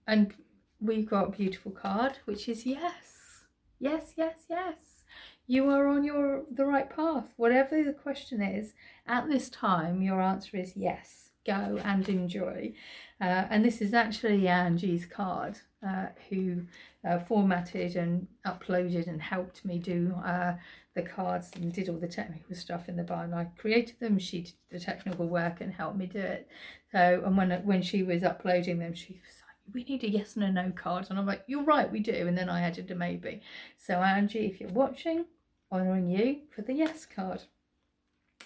and 0.07 0.35
we've 0.81 1.09
got 1.09 1.29
a 1.29 1.37
beautiful 1.37 1.73
card, 1.73 2.19
which 2.25 2.49
is 2.49 2.67
yes, 2.67 3.45
yes, 3.79 4.13
yes, 4.17 4.45
yes. 4.49 5.05
You 5.47 5.69
are 5.71 5.89
on 5.89 6.05
your 6.05 6.45
the 6.51 6.67
right 6.67 6.89
path. 6.89 7.33
Whatever 7.37 7.83
the 7.83 7.93
question 7.93 8.43
is, 8.43 8.75
at 9.07 9.29
this 9.29 9.49
time, 9.49 10.03
your 10.03 10.21
answer 10.21 10.57
is 10.57 10.77
yes. 10.77 11.31
Go 11.47 11.81
and 11.85 12.09
enjoy. 12.09 12.73
Uh, 13.21 13.47
and 13.51 13.65
this 13.65 13.81
is 13.81 13.95
actually 13.95 14.49
Angie's 14.49 15.07
card, 15.07 15.59
uh, 15.87 16.07
who 16.29 16.63
uh, 17.07 17.19
formatted 17.19 17.97
and 17.97 18.27
uploaded 18.47 19.07
and 19.07 19.21
helped 19.21 19.65
me 19.65 19.79
do 19.79 20.15
uh, 20.25 20.55
the 20.95 21.03
cards 21.03 21.51
and 21.55 21.73
did 21.73 21.89
all 21.89 21.99
the 21.99 22.09
technical 22.09 22.55
stuff 22.57 22.89
in 22.89 22.97
the 22.97 23.03
barn. 23.03 23.35
I 23.35 23.45
created 23.57 24.01
them, 24.01 24.19
she 24.19 24.43
did 24.43 24.55
the 24.71 24.81
technical 24.81 25.27
work 25.27 25.61
and 25.61 25.73
helped 25.73 25.99
me 25.99 26.07
do 26.07 26.19
it. 26.19 26.49
So, 26.93 27.23
and 27.25 27.37
when 27.37 27.51
when 27.65 27.83
she 27.83 28.03
was 28.03 28.23
uploading 28.23 28.79
them, 28.79 28.95
she 28.95 29.15
was 29.15 29.43
like, 29.43 29.75
"We 29.75 29.85
need 29.85 30.05
a 30.05 30.11
yes 30.11 30.37
and 30.37 30.45
a 30.45 30.53
no 30.53 30.73
card," 30.73 31.07
and 31.11 31.19
I'm 31.19 31.27
like, 31.27 31.43
"You're 31.47 31.65
right, 31.65 31.91
we 31.91 32.01
do." 32.01 32.27
And 32.27 32.39
then 32.39 32.49
I 32.49 32.63
added 32.63 32.91
a 32.91 32.95
maybe. 32.95 33.43
So, 33.79 33.95
Angie, 34.01 34.47
if 34.47 34.61
you're 34.61 34.71
watching, 34.71 35.27
honouring 35.73 36.09
you 36.09 36.43
for 36.55 36.63
the 36.63 36.73
yes 36.73 37.07
card. 37.07 37.43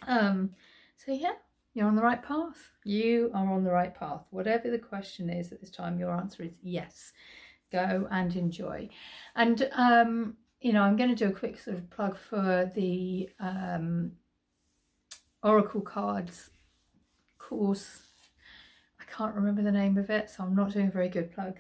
Um, 0.07 0.55
so 0.97 1.13
yeah, 1.13 1.35
you're 1.79 1.87
on 1.87 1.95
the 1.95 2.03
right 2.03 2.21
path. 2.21 2.71
You 2.83 3.31
are 3.35 3.53
on 3.53 3.63
the 3.63 3.71
right 3.71 3.95
path. 3.95 4.23
Whatever 4.31 4.69
the 4.69 4.81
question 4.81 5.31
is 5.31 5.53
at 5.53 5.61
this 5.61 5.71
time, 5.71 6.01
your 6.01 6.11
answer 6.11 6.43
is 6.43 6.59
yes. 6.61 7.13
Go 7.71 8.09
and 8.11 8.35
enjoy. 8.35 8.89
And 9.37 9.71
um, 9.77 10.37
you 10.61 10.73
know, 10.73 10.83
I'm 10.83 10.97
going 10.97 11.11
to 11.11 11.15
do 11.15 11.29
a 11.29 11.39
quick 11.39 11.61
sort 11.61 11.77
of 11.77 11.89
plug 11.89 12.19
for 12.19 12.69
the 12.75 13.31
um, 13.39 14.11
Oracle 15.45 15.81
cards 15.81 16.51
course. 17.39 18.03
I 19.01 19.05
can't 19.05 19.37
remember 19.37 19.63
the 19.63 19.71
name 19.71 19.99
of 19.99 20.11
it, 20.11 20.31
so 20.31 20.43
I'm 20.43 20.57
not 20.57 20.73
doing 20.73 20.89
a 20.89 20.91
very 20.91 21.09
good 21.09 21.33
plug. 21.33 21.59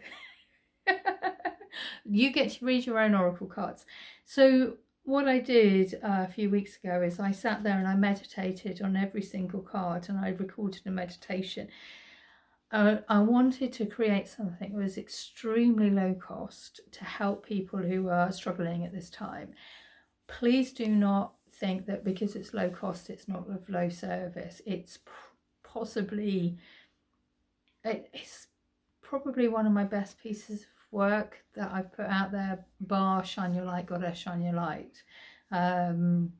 you 2.04 2.32
get 2.32 2.50
to 2.50 2.64
read 2.64 2.86
your 2.86 2.98
own 2.98 3.14
Oracle 3.14 3.46
cards. 3.46 3.86
So 4.24 4.78
what 5.08 5.26
I 5.26 5.38
did 5.38 5.94
uh, 5.94 6.26
a 6.28 6.28
few 6.28 6.50
weeks 6.50 6.76
ago 6.76 7.02
is 7.02 7.18
I 7.18 7.32
sat 7.32 7.62
there 7.62 7.78
and 7.78 7.88
I 7.88 7.94
meditated 7.94 8.82
on 8.82 8.96
every 8.96 9.22
single 9.22 9.62
card 9.62 10.08
and 10.08 10.18
I 10.18 10.28
recorded 10.30 10.82
a 10.86 10.90
meditation 10.90 11.68
uh, 12.70 12.96
I 13.08 13.20
wanted 13.20 13.72
to 13.74 13.86
create 13.86 14.28
something 14.28 14.72
that 14.72 14.82
was 14.82 14.98
extremely 14.98 15.90
low 15.90 16.14
cost 16.14 16.80
to 16.92 17.04
help 17.04 17.46
people 17.46 17.78
who 17.78 18.08
are 18.08 18.30
struggling 18.30 18.84
at 18.84 18.92
this 18.92 19.08
time. 19.08 19.54
Please 20.26 20.72
do 20.72 20.86
not 20.86 21.32
think 21.50 21.86
that 21.86 22.04
because 22.04 22.36
it's 22.36 22.52
low 22.52 22.68
cost, 22.68 23.08
it's 23.08 23.26
not 23.26 23.48
of 23.48 23.68
low 23.70 23.88
service. 23.88 24.60
It's 24.66 24.98
possibly, 25.62 26.58
it's 27.82 28.48
probably 29.00 29.48
one 29.48 29.66
of 29.66 29.72
my 29.72 29.84
best 29.84 30.18
pieces 30.18 30.62
of 30.62 30.68
work 30.90 31.38
that 31.54 31.70
I've 31.72 31.92
put 31.92 32.06
out 32.06 32.32
there, 32.32 32.64
bar 32.80 33.24
Shine 33.24 33.54
Your 33.54 33.64
Light, 33.64 33.86
Goddess 33.86 34.18
Shine 34.18 34.42
Your 34.42 34.54
Light. 34.54 35.02
Um, 35.50 36.32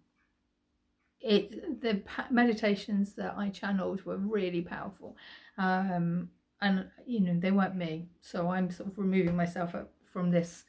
it 1.21 1.81
the 1.81 2.03
meditations 2.31 3.15
that 3.15 3.35
I 3.37 3.49
channeled 3.49 4.05
were 4.05 4.17
really 4.17 4.63
powerful, 4.63 5.17
um, 5.57 6.31
and 6.61 6.87
you 7.07 7.21
know 7.21 7.39
they 7.39 7.51
weren't 7.51 7.77
me, 7.77 8.09
so 8.21 8.51
I'm 8.51 8.71
sort 8.71 8.91
of 8.91 8.99
removing 8.99 9.37
myself 9.37 9.75
from 10.03 10.31
this. 10.31 10.65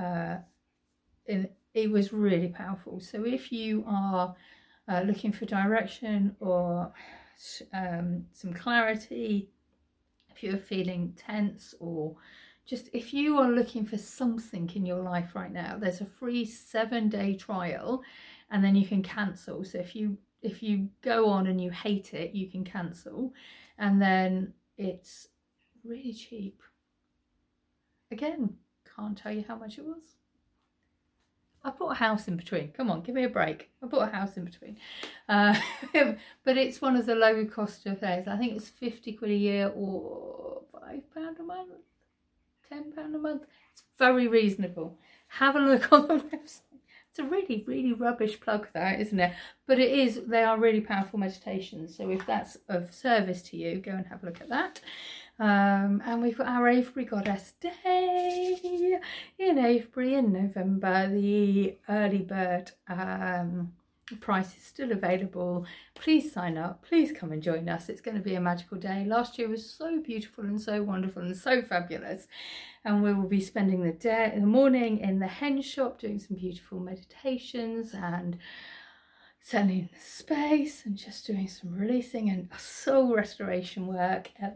Uh, 0.00 0.36
in, 1.26 1.48
it 1.74 1.90
was 1.90 2.12
really 2.12 2.48
powerful. 2.48 3.00
So 3.00 3.24
if 3.26 3.52
you 3.52 3.84
are 3.86 4.34
uh, 4.88 5.02
looking 5.02 5.30
for 5.30 5.44
direction 5.44 6.34
or 6.40 6.90
um, 7.74 8.24
some 8.32 8.54
clarity, 8.54 9.50
if 10.30 10.42
you're 10.42 10.56
feeling 10.56 11.12
tense 11.16 11.74
or 11.78 12.16
just 12.66 12.88
if 12.92 13.14
you 13.14 13.38
are 13.38 13.50
looking 13.50 13.86
for 13.86 13.96
something 13.96 14.70
in 14.74 14.84
your 14.84 15.00
life 15.00 15.34
right 15.34 15.52
now, 15.52 15.76
there's 15.78 16.00
a 16.00 16.06
free 16.06 16.44
seven 16.44 17.08
day 17.08 17.34
trial 17.34 18.02
and 18.50 18.64
then 18.64 18.74
you 18.74 18.86
can 18.86 19.02
cancel. 19.02 19.64
So 19.64 19.78
if 19.78 19.94
you 19.94 20.18
if 20.42 20.62
you 20.62 20.88
go 21.00 21.28
on 21.28 21.46
and 21.46 21.60
you 21.60 21.70
hate 21.70 22.12
it, 22.12 22.34
you 22.34 22.50
can 22.50 22.64
cancel 22.64 23.32
and 23.78 24.02
then 24.02 24.52
it's 24.76 25.28
really 25.84 26.12
cheap. 26.12 26.62
Again, 28.10 28.56
can't 28.96 29.16
tell 29.16 29.32
you 29.32 29.44
how 29.46 29.56
much 29.56 29.78
it 29.78 29.84
was. 29.84 30.16
I 31.64 31.70
bought 31.70 31.92
a 31.92 31.96
house 31.96 32.28
in 32.28 32.36
between. 32.36 32.70
Come 32.70 32.90
on, 32.90 33.02
give 33.02 33.14
me 33.14 33.24
a 33.24 33.28
break. 33.28 33.70
I 33.82 33.86
bought 33.86 34.08
a 34.08 34.12
house 34.12 34.36
in 34.36 34.44
between. 34.44 34.76
Uh, 35.28 35.58
but 36.44 36.56
it's 36.56 36.80
one 36.80 36.94
of 36.94 37.06
the 37.06 37.16
low 37.16 37.44
cost 37.46 37.86
affairs. 37.86 38.28
I 38.28 38.36
think 38.36 38.56
it's 38.56 38.68
50 38.68 39.12
quid 39.14 39.30
a 39.32 39.34
year 39.34 39.72
or 39.74 40.62
£5 40.74 41.40
a 41.40 41.42
month, 41.42 41.70
£10 42.70 42.96
a 42.96 43.18
month. 43.18 43.42
It's 43.72 43.82
very 43.98 44.26
reasonable. 44.28 44.98
Have 45.28 45.56
a 45.56 45.60
look 45.60 45.92
on 45.92 46.08
the 46.08 46.14
website. 46.14 46.60
It's 47.10 47.18
a 47.18 47.24
really, 47.24 47.64
really 47.66 47.94
rubbish 47.94 48.38
plug 48.40 48.68
that, 48.74 49.00
isn't 49.00 49.18
it? 49.18 49.32
But 49.66 49.78
it 49.78 49.90
is, 49.90 50.20
they 50.26 50.42
are 50.42 50.58
really 50.58 50.82
powerful 50.82 51.18
meditations. 51.18 51.96
So 51.96 52.10
if 52.10 52.26
that's 52.26 52.58
of 52.68 52.92
service 52.92 53.40
to 53.44 53.56
you, 53.56 53.80
go 53.80 53.92
and 53.92 54.06
have 54.06 54.22
a 54.22 54.26
look 54.26 54.42
at 54.42 54.50
that. 54.50 54.82
Um, 55.38 56.02
and 56.04 56.22
we've 56.22 56.36
got 56.36 56.46
our 56.46 56.68
Avebury 56.68 57.06
Goddess 57.06 57.54
Day 57.60 59.00
in 59.38 59.58
Avebury 59.58 60.14
in 60.14 60.32
November. 60.32 61.08
The 61.08 61.76
early 61.88 62.18
bird 62.18 62.72
um, 62.88 63.72
price 64.14 64.56
is 64.56 64.62
still 64.62 64.92
available. 64.92 65.66
Please 65.94 66.32
sign 66.32 66.56
up. 66.56 66.84
Please 66.84 67.10
come 67.10 67.32
and 67.32 67.42
join 67.42 67.68
us. 67.68 67.88
It's 67.88 68.00
going 68.00 68.16
to 68.16 68.22
be 68.22 68.36
a 68.36 68.40
magical 68.40 68.78
day. 68.78 69.04
Last 69.04 69.38
year 69.38 69.48
was 69.48 69.68
so 69.68 70.00
beautiful 70.00 70.44
and 70.44 70.60
so 70.60 70.82
wonderful 70.82 71.22
and 71.22 71.36
so 71.36 71.62
fabulous. 71.62 72.28
And 72.84 73.02
we 73.02 73.12
will 73.12 73.28
be 73.28 73.40
spending 73.40 73.82
the 73.82 73.92
day, 73.92 74.32
the 74.34 74.46
morning 74.46 74.98
in 74.98 75.18
the 75.18 75.26
Henge 75.26 75.64
Shop 75.64 75.98
doing 75.98 76.20
some 76.20 76.36
beautiful 76.36 76.78
meditations 76.78 77.94
and 77.94 78.38
selling 79.40 79.88
the 79.92 80.00
space 80.00 80.86
and 80.86 80.96
just 80.96 81.26
doing 81.26 81.48
some 81.48 81.74
releasing 81.74 82.30
and 82.30 82.48
soul 82.58 83.14
restoration 83.14 83.88
work. 83.88 84.30
Uh, 84.40 84.50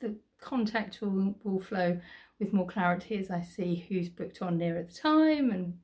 the 0.00 0.16
contact 0.40 1.00
will, 1.00 1.36
will 1.44 1.60
flow 1.60 2.00
with 2.38 2.52
more 2.52 2.66
clarity 2.66 3.16
as 3.16 3.30
I 3.30 3.40
see 3.40 3.86
who's 3.88 4.08
booked 4.08 4.42
on 4.42 4.58
near 4.58 4.76
at 4.76 4.88
the 4.88 4.94
time 4.94 5.50
and 5.50 5.78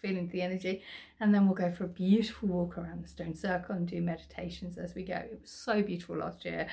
feeling 0.00 0.28
the 0.28 0.40
energy. 0.40 0.82
And 1.20 1.34
then 1.34 1.46
we'll 1.46 1.54
go 1.54 1.70
for 1.70 1.84
a 1.84 1.88
beautiful 1.88 2.48
walk 2.48 2.78
around 2.78 3.04
the 3.04 3.08
stone 3.08 3.34
circle 3.34 3.74
and 3.74 3.86
do 3.86 4.00
meditations 4.00 4.78
as 4.78 4.94
we 4.94 5.02
go. 5.02 5.16
It 5.16 5.40
was 5.42 5.50
so 5.50 5.82
beautiful 5.82 6.16
last 6.16 6.44
year. 6.44 6.68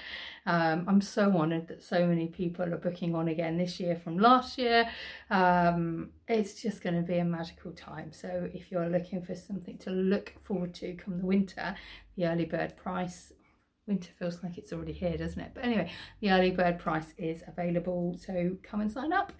Um, 0.46 0.86
I'm 0.88 1.01
so 1.01 1.36
honoured 1.36 1.68
that 1.68 1.84
so 1.84 2.06
many 2.06 2.27
people 2.27 2.74
are 2.74 2.77
booking 2.77 3.15
on 3.15 3.27
again 3.27 3.58
this 3.58 3.80
year 3.80 3.96
from 3.96 4.18
last 4.18 4.58
year. 4.58 4.89
Um, 5.30 6.12
it's 6.27 6.62
just 6.62 6.82
going 6.82 6.96
to 6.96 7.01
be 7.01 7.18
a 7.18 7.25
magical 7.25 7.72
time. 7.72 8.13
So 8.13 8.50
if 8.54 8.72
you're 8.72 8.88
looking 8.88 9.22
for 9.22 9.36
something 9.36 9.77
to 9.80 9.89
look 9.89 10.34
forward 10.39 10.74
to 10.75 10.94
come 10.94 11.18
the 11.18 11.25
winter, 11.25 11.75
the 12.15 12.27
early 12.27 12.46
bird 12.46 12.77
price 12.77 13.34
winter 13.88 14.10
feels 14.17 14.41
like 14.43 14.58
it's 14.58 14.74
already 14.74 14.93
here, 14.93 15.17
doesn't 15.17 15.39
it? 15.39 15.52
But 15.54 15.63
anyway, 15.63 15.91
the 16.19 16.32
early 16.32 16.52
bird 16.52 16.80
price 16.80 17.13
is 17.17 17.43
available, 17.48 18.17
so 18.19 18.58
come 18.63 18.82
and 18.82 18.91
sign 18.91 19.13
up. 19.13 19.32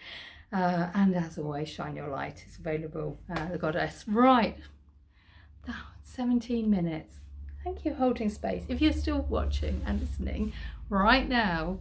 Uh, 0.54 0.88
and 0.94 1.16
as 1.16 1.38
always, 1.38 1.68
Shine 1.70 1.96
Your 1.96 2.10
Light 2.10 2.44
is 2.48 2.58
available, 2.58 3.20
uh, 3.36 3.50
the 3.50 3.58
goddess. 3.58 4.06
Right, 4.08 4.58
oh, 5.68 5.88
17 6.04 6.70
minutes. 6.70 7.20
Thank 7.64 7.84
you, 7.84 7.96
holding 7.96 8.30
space. 8.30 8.64
If 8.70 8.80
you're 8.80 8.94
still 8.94 9.26
watching 9.28 9.82
and 9.86 10.00
listening 10.00 10.54
right 10.90 11.28
now, 11.28 11.80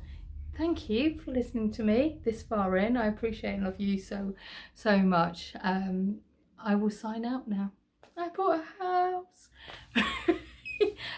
thank 0.57 0.89
you 0.89 1.19
for 1.19 1.31
listening 1.31 1.71
to 1.73 1.83
me 1.83 2.17
this 2.25 2.43
far 2.43 2.77
in. 2.79 2.97
I 2.97 3.07
appreciate 3.07 3.55
and 3.55 3.65
love 3.65 3.79
you 3.79 3.99
so, 3.99 4.35
so 4.75 4.99
much. 4.99 5.53
Um, 5.63 6.21
I 6.59 6.75
will 6.75 6.91
sign 6.91 7.27
out 7.27 7.47
now. 7.47 7.73
I 8.17 8.29
bought 8.29 8.61
a 8.61 8.83
house. 8.83 9.04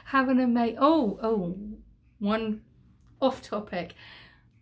Having 0.06 0.38
a 0.40 0.46
mate. 0.46 0.76
Oh, 0.78 1.18
oh, 1.22 1.56
one 2.18 2.62
off 3.20 3.42
topic. 3.42 3.94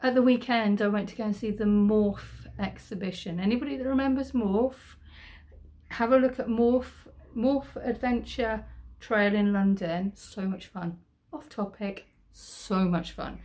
At 0.03 0.15
the 0.15 0.23
weekend, 0.23 0.83
I 0.83 0.89
went 0.89 1.09
to 1.11 1.17
go 1.17 1.25
and 1.25 1.37
see 1.37 1.51
the 1.51 1.65
Morph 1.65 2.47
exhibition. 2.59 3.41
Anybody 3.41 3.77
that 3.77 3.87
remembers 3.87 4.33
Morph, 4.33 4.97
have 5.89 6.13
a 6.13 6.17
look 6.17 6.39
at 6.39 6.49
Morph, 6.49 7.07
Morph 7.37 7.77
Adventure 7.77 8.65
Trail 9.01 9.35
in 9.35 9.53
London. 9.53 10.13
So 10.15 10.43
much 10.43 10.67
fun. 10.67 10.99
Off 11.33 11.49
topic, 11.49 12.07
so 12.33 12.85
much 12.85 13.13
fun. 13.13 13.39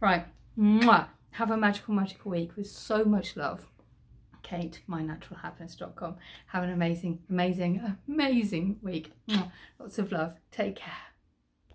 Right, 0.00 0.26
mwah. 0.58 1.08
have 1.32 1.50
a 1.50 1.56
magical, 1.56 1.94
magical 1.94 2.30
week 2.30 2.56
with 2.56 2.68
so 2.68 3.04
much 3.04 3.36
love. 3.36 3.68
Kate, 4.42 4.82
mynaturalhappiness.com. 4.88 6.16
Have 6.48 6.64
an 6.64 6.70
amazing, 6.70 7.20
amazing, 7.30 7.96
amazing 8.08 8.78
week. 8.82 9.12
Lots 9.78 9.98
of 9.98 10.12
love. 10.12 10.36
Take 10.50 10.76
care. 10.76 11.13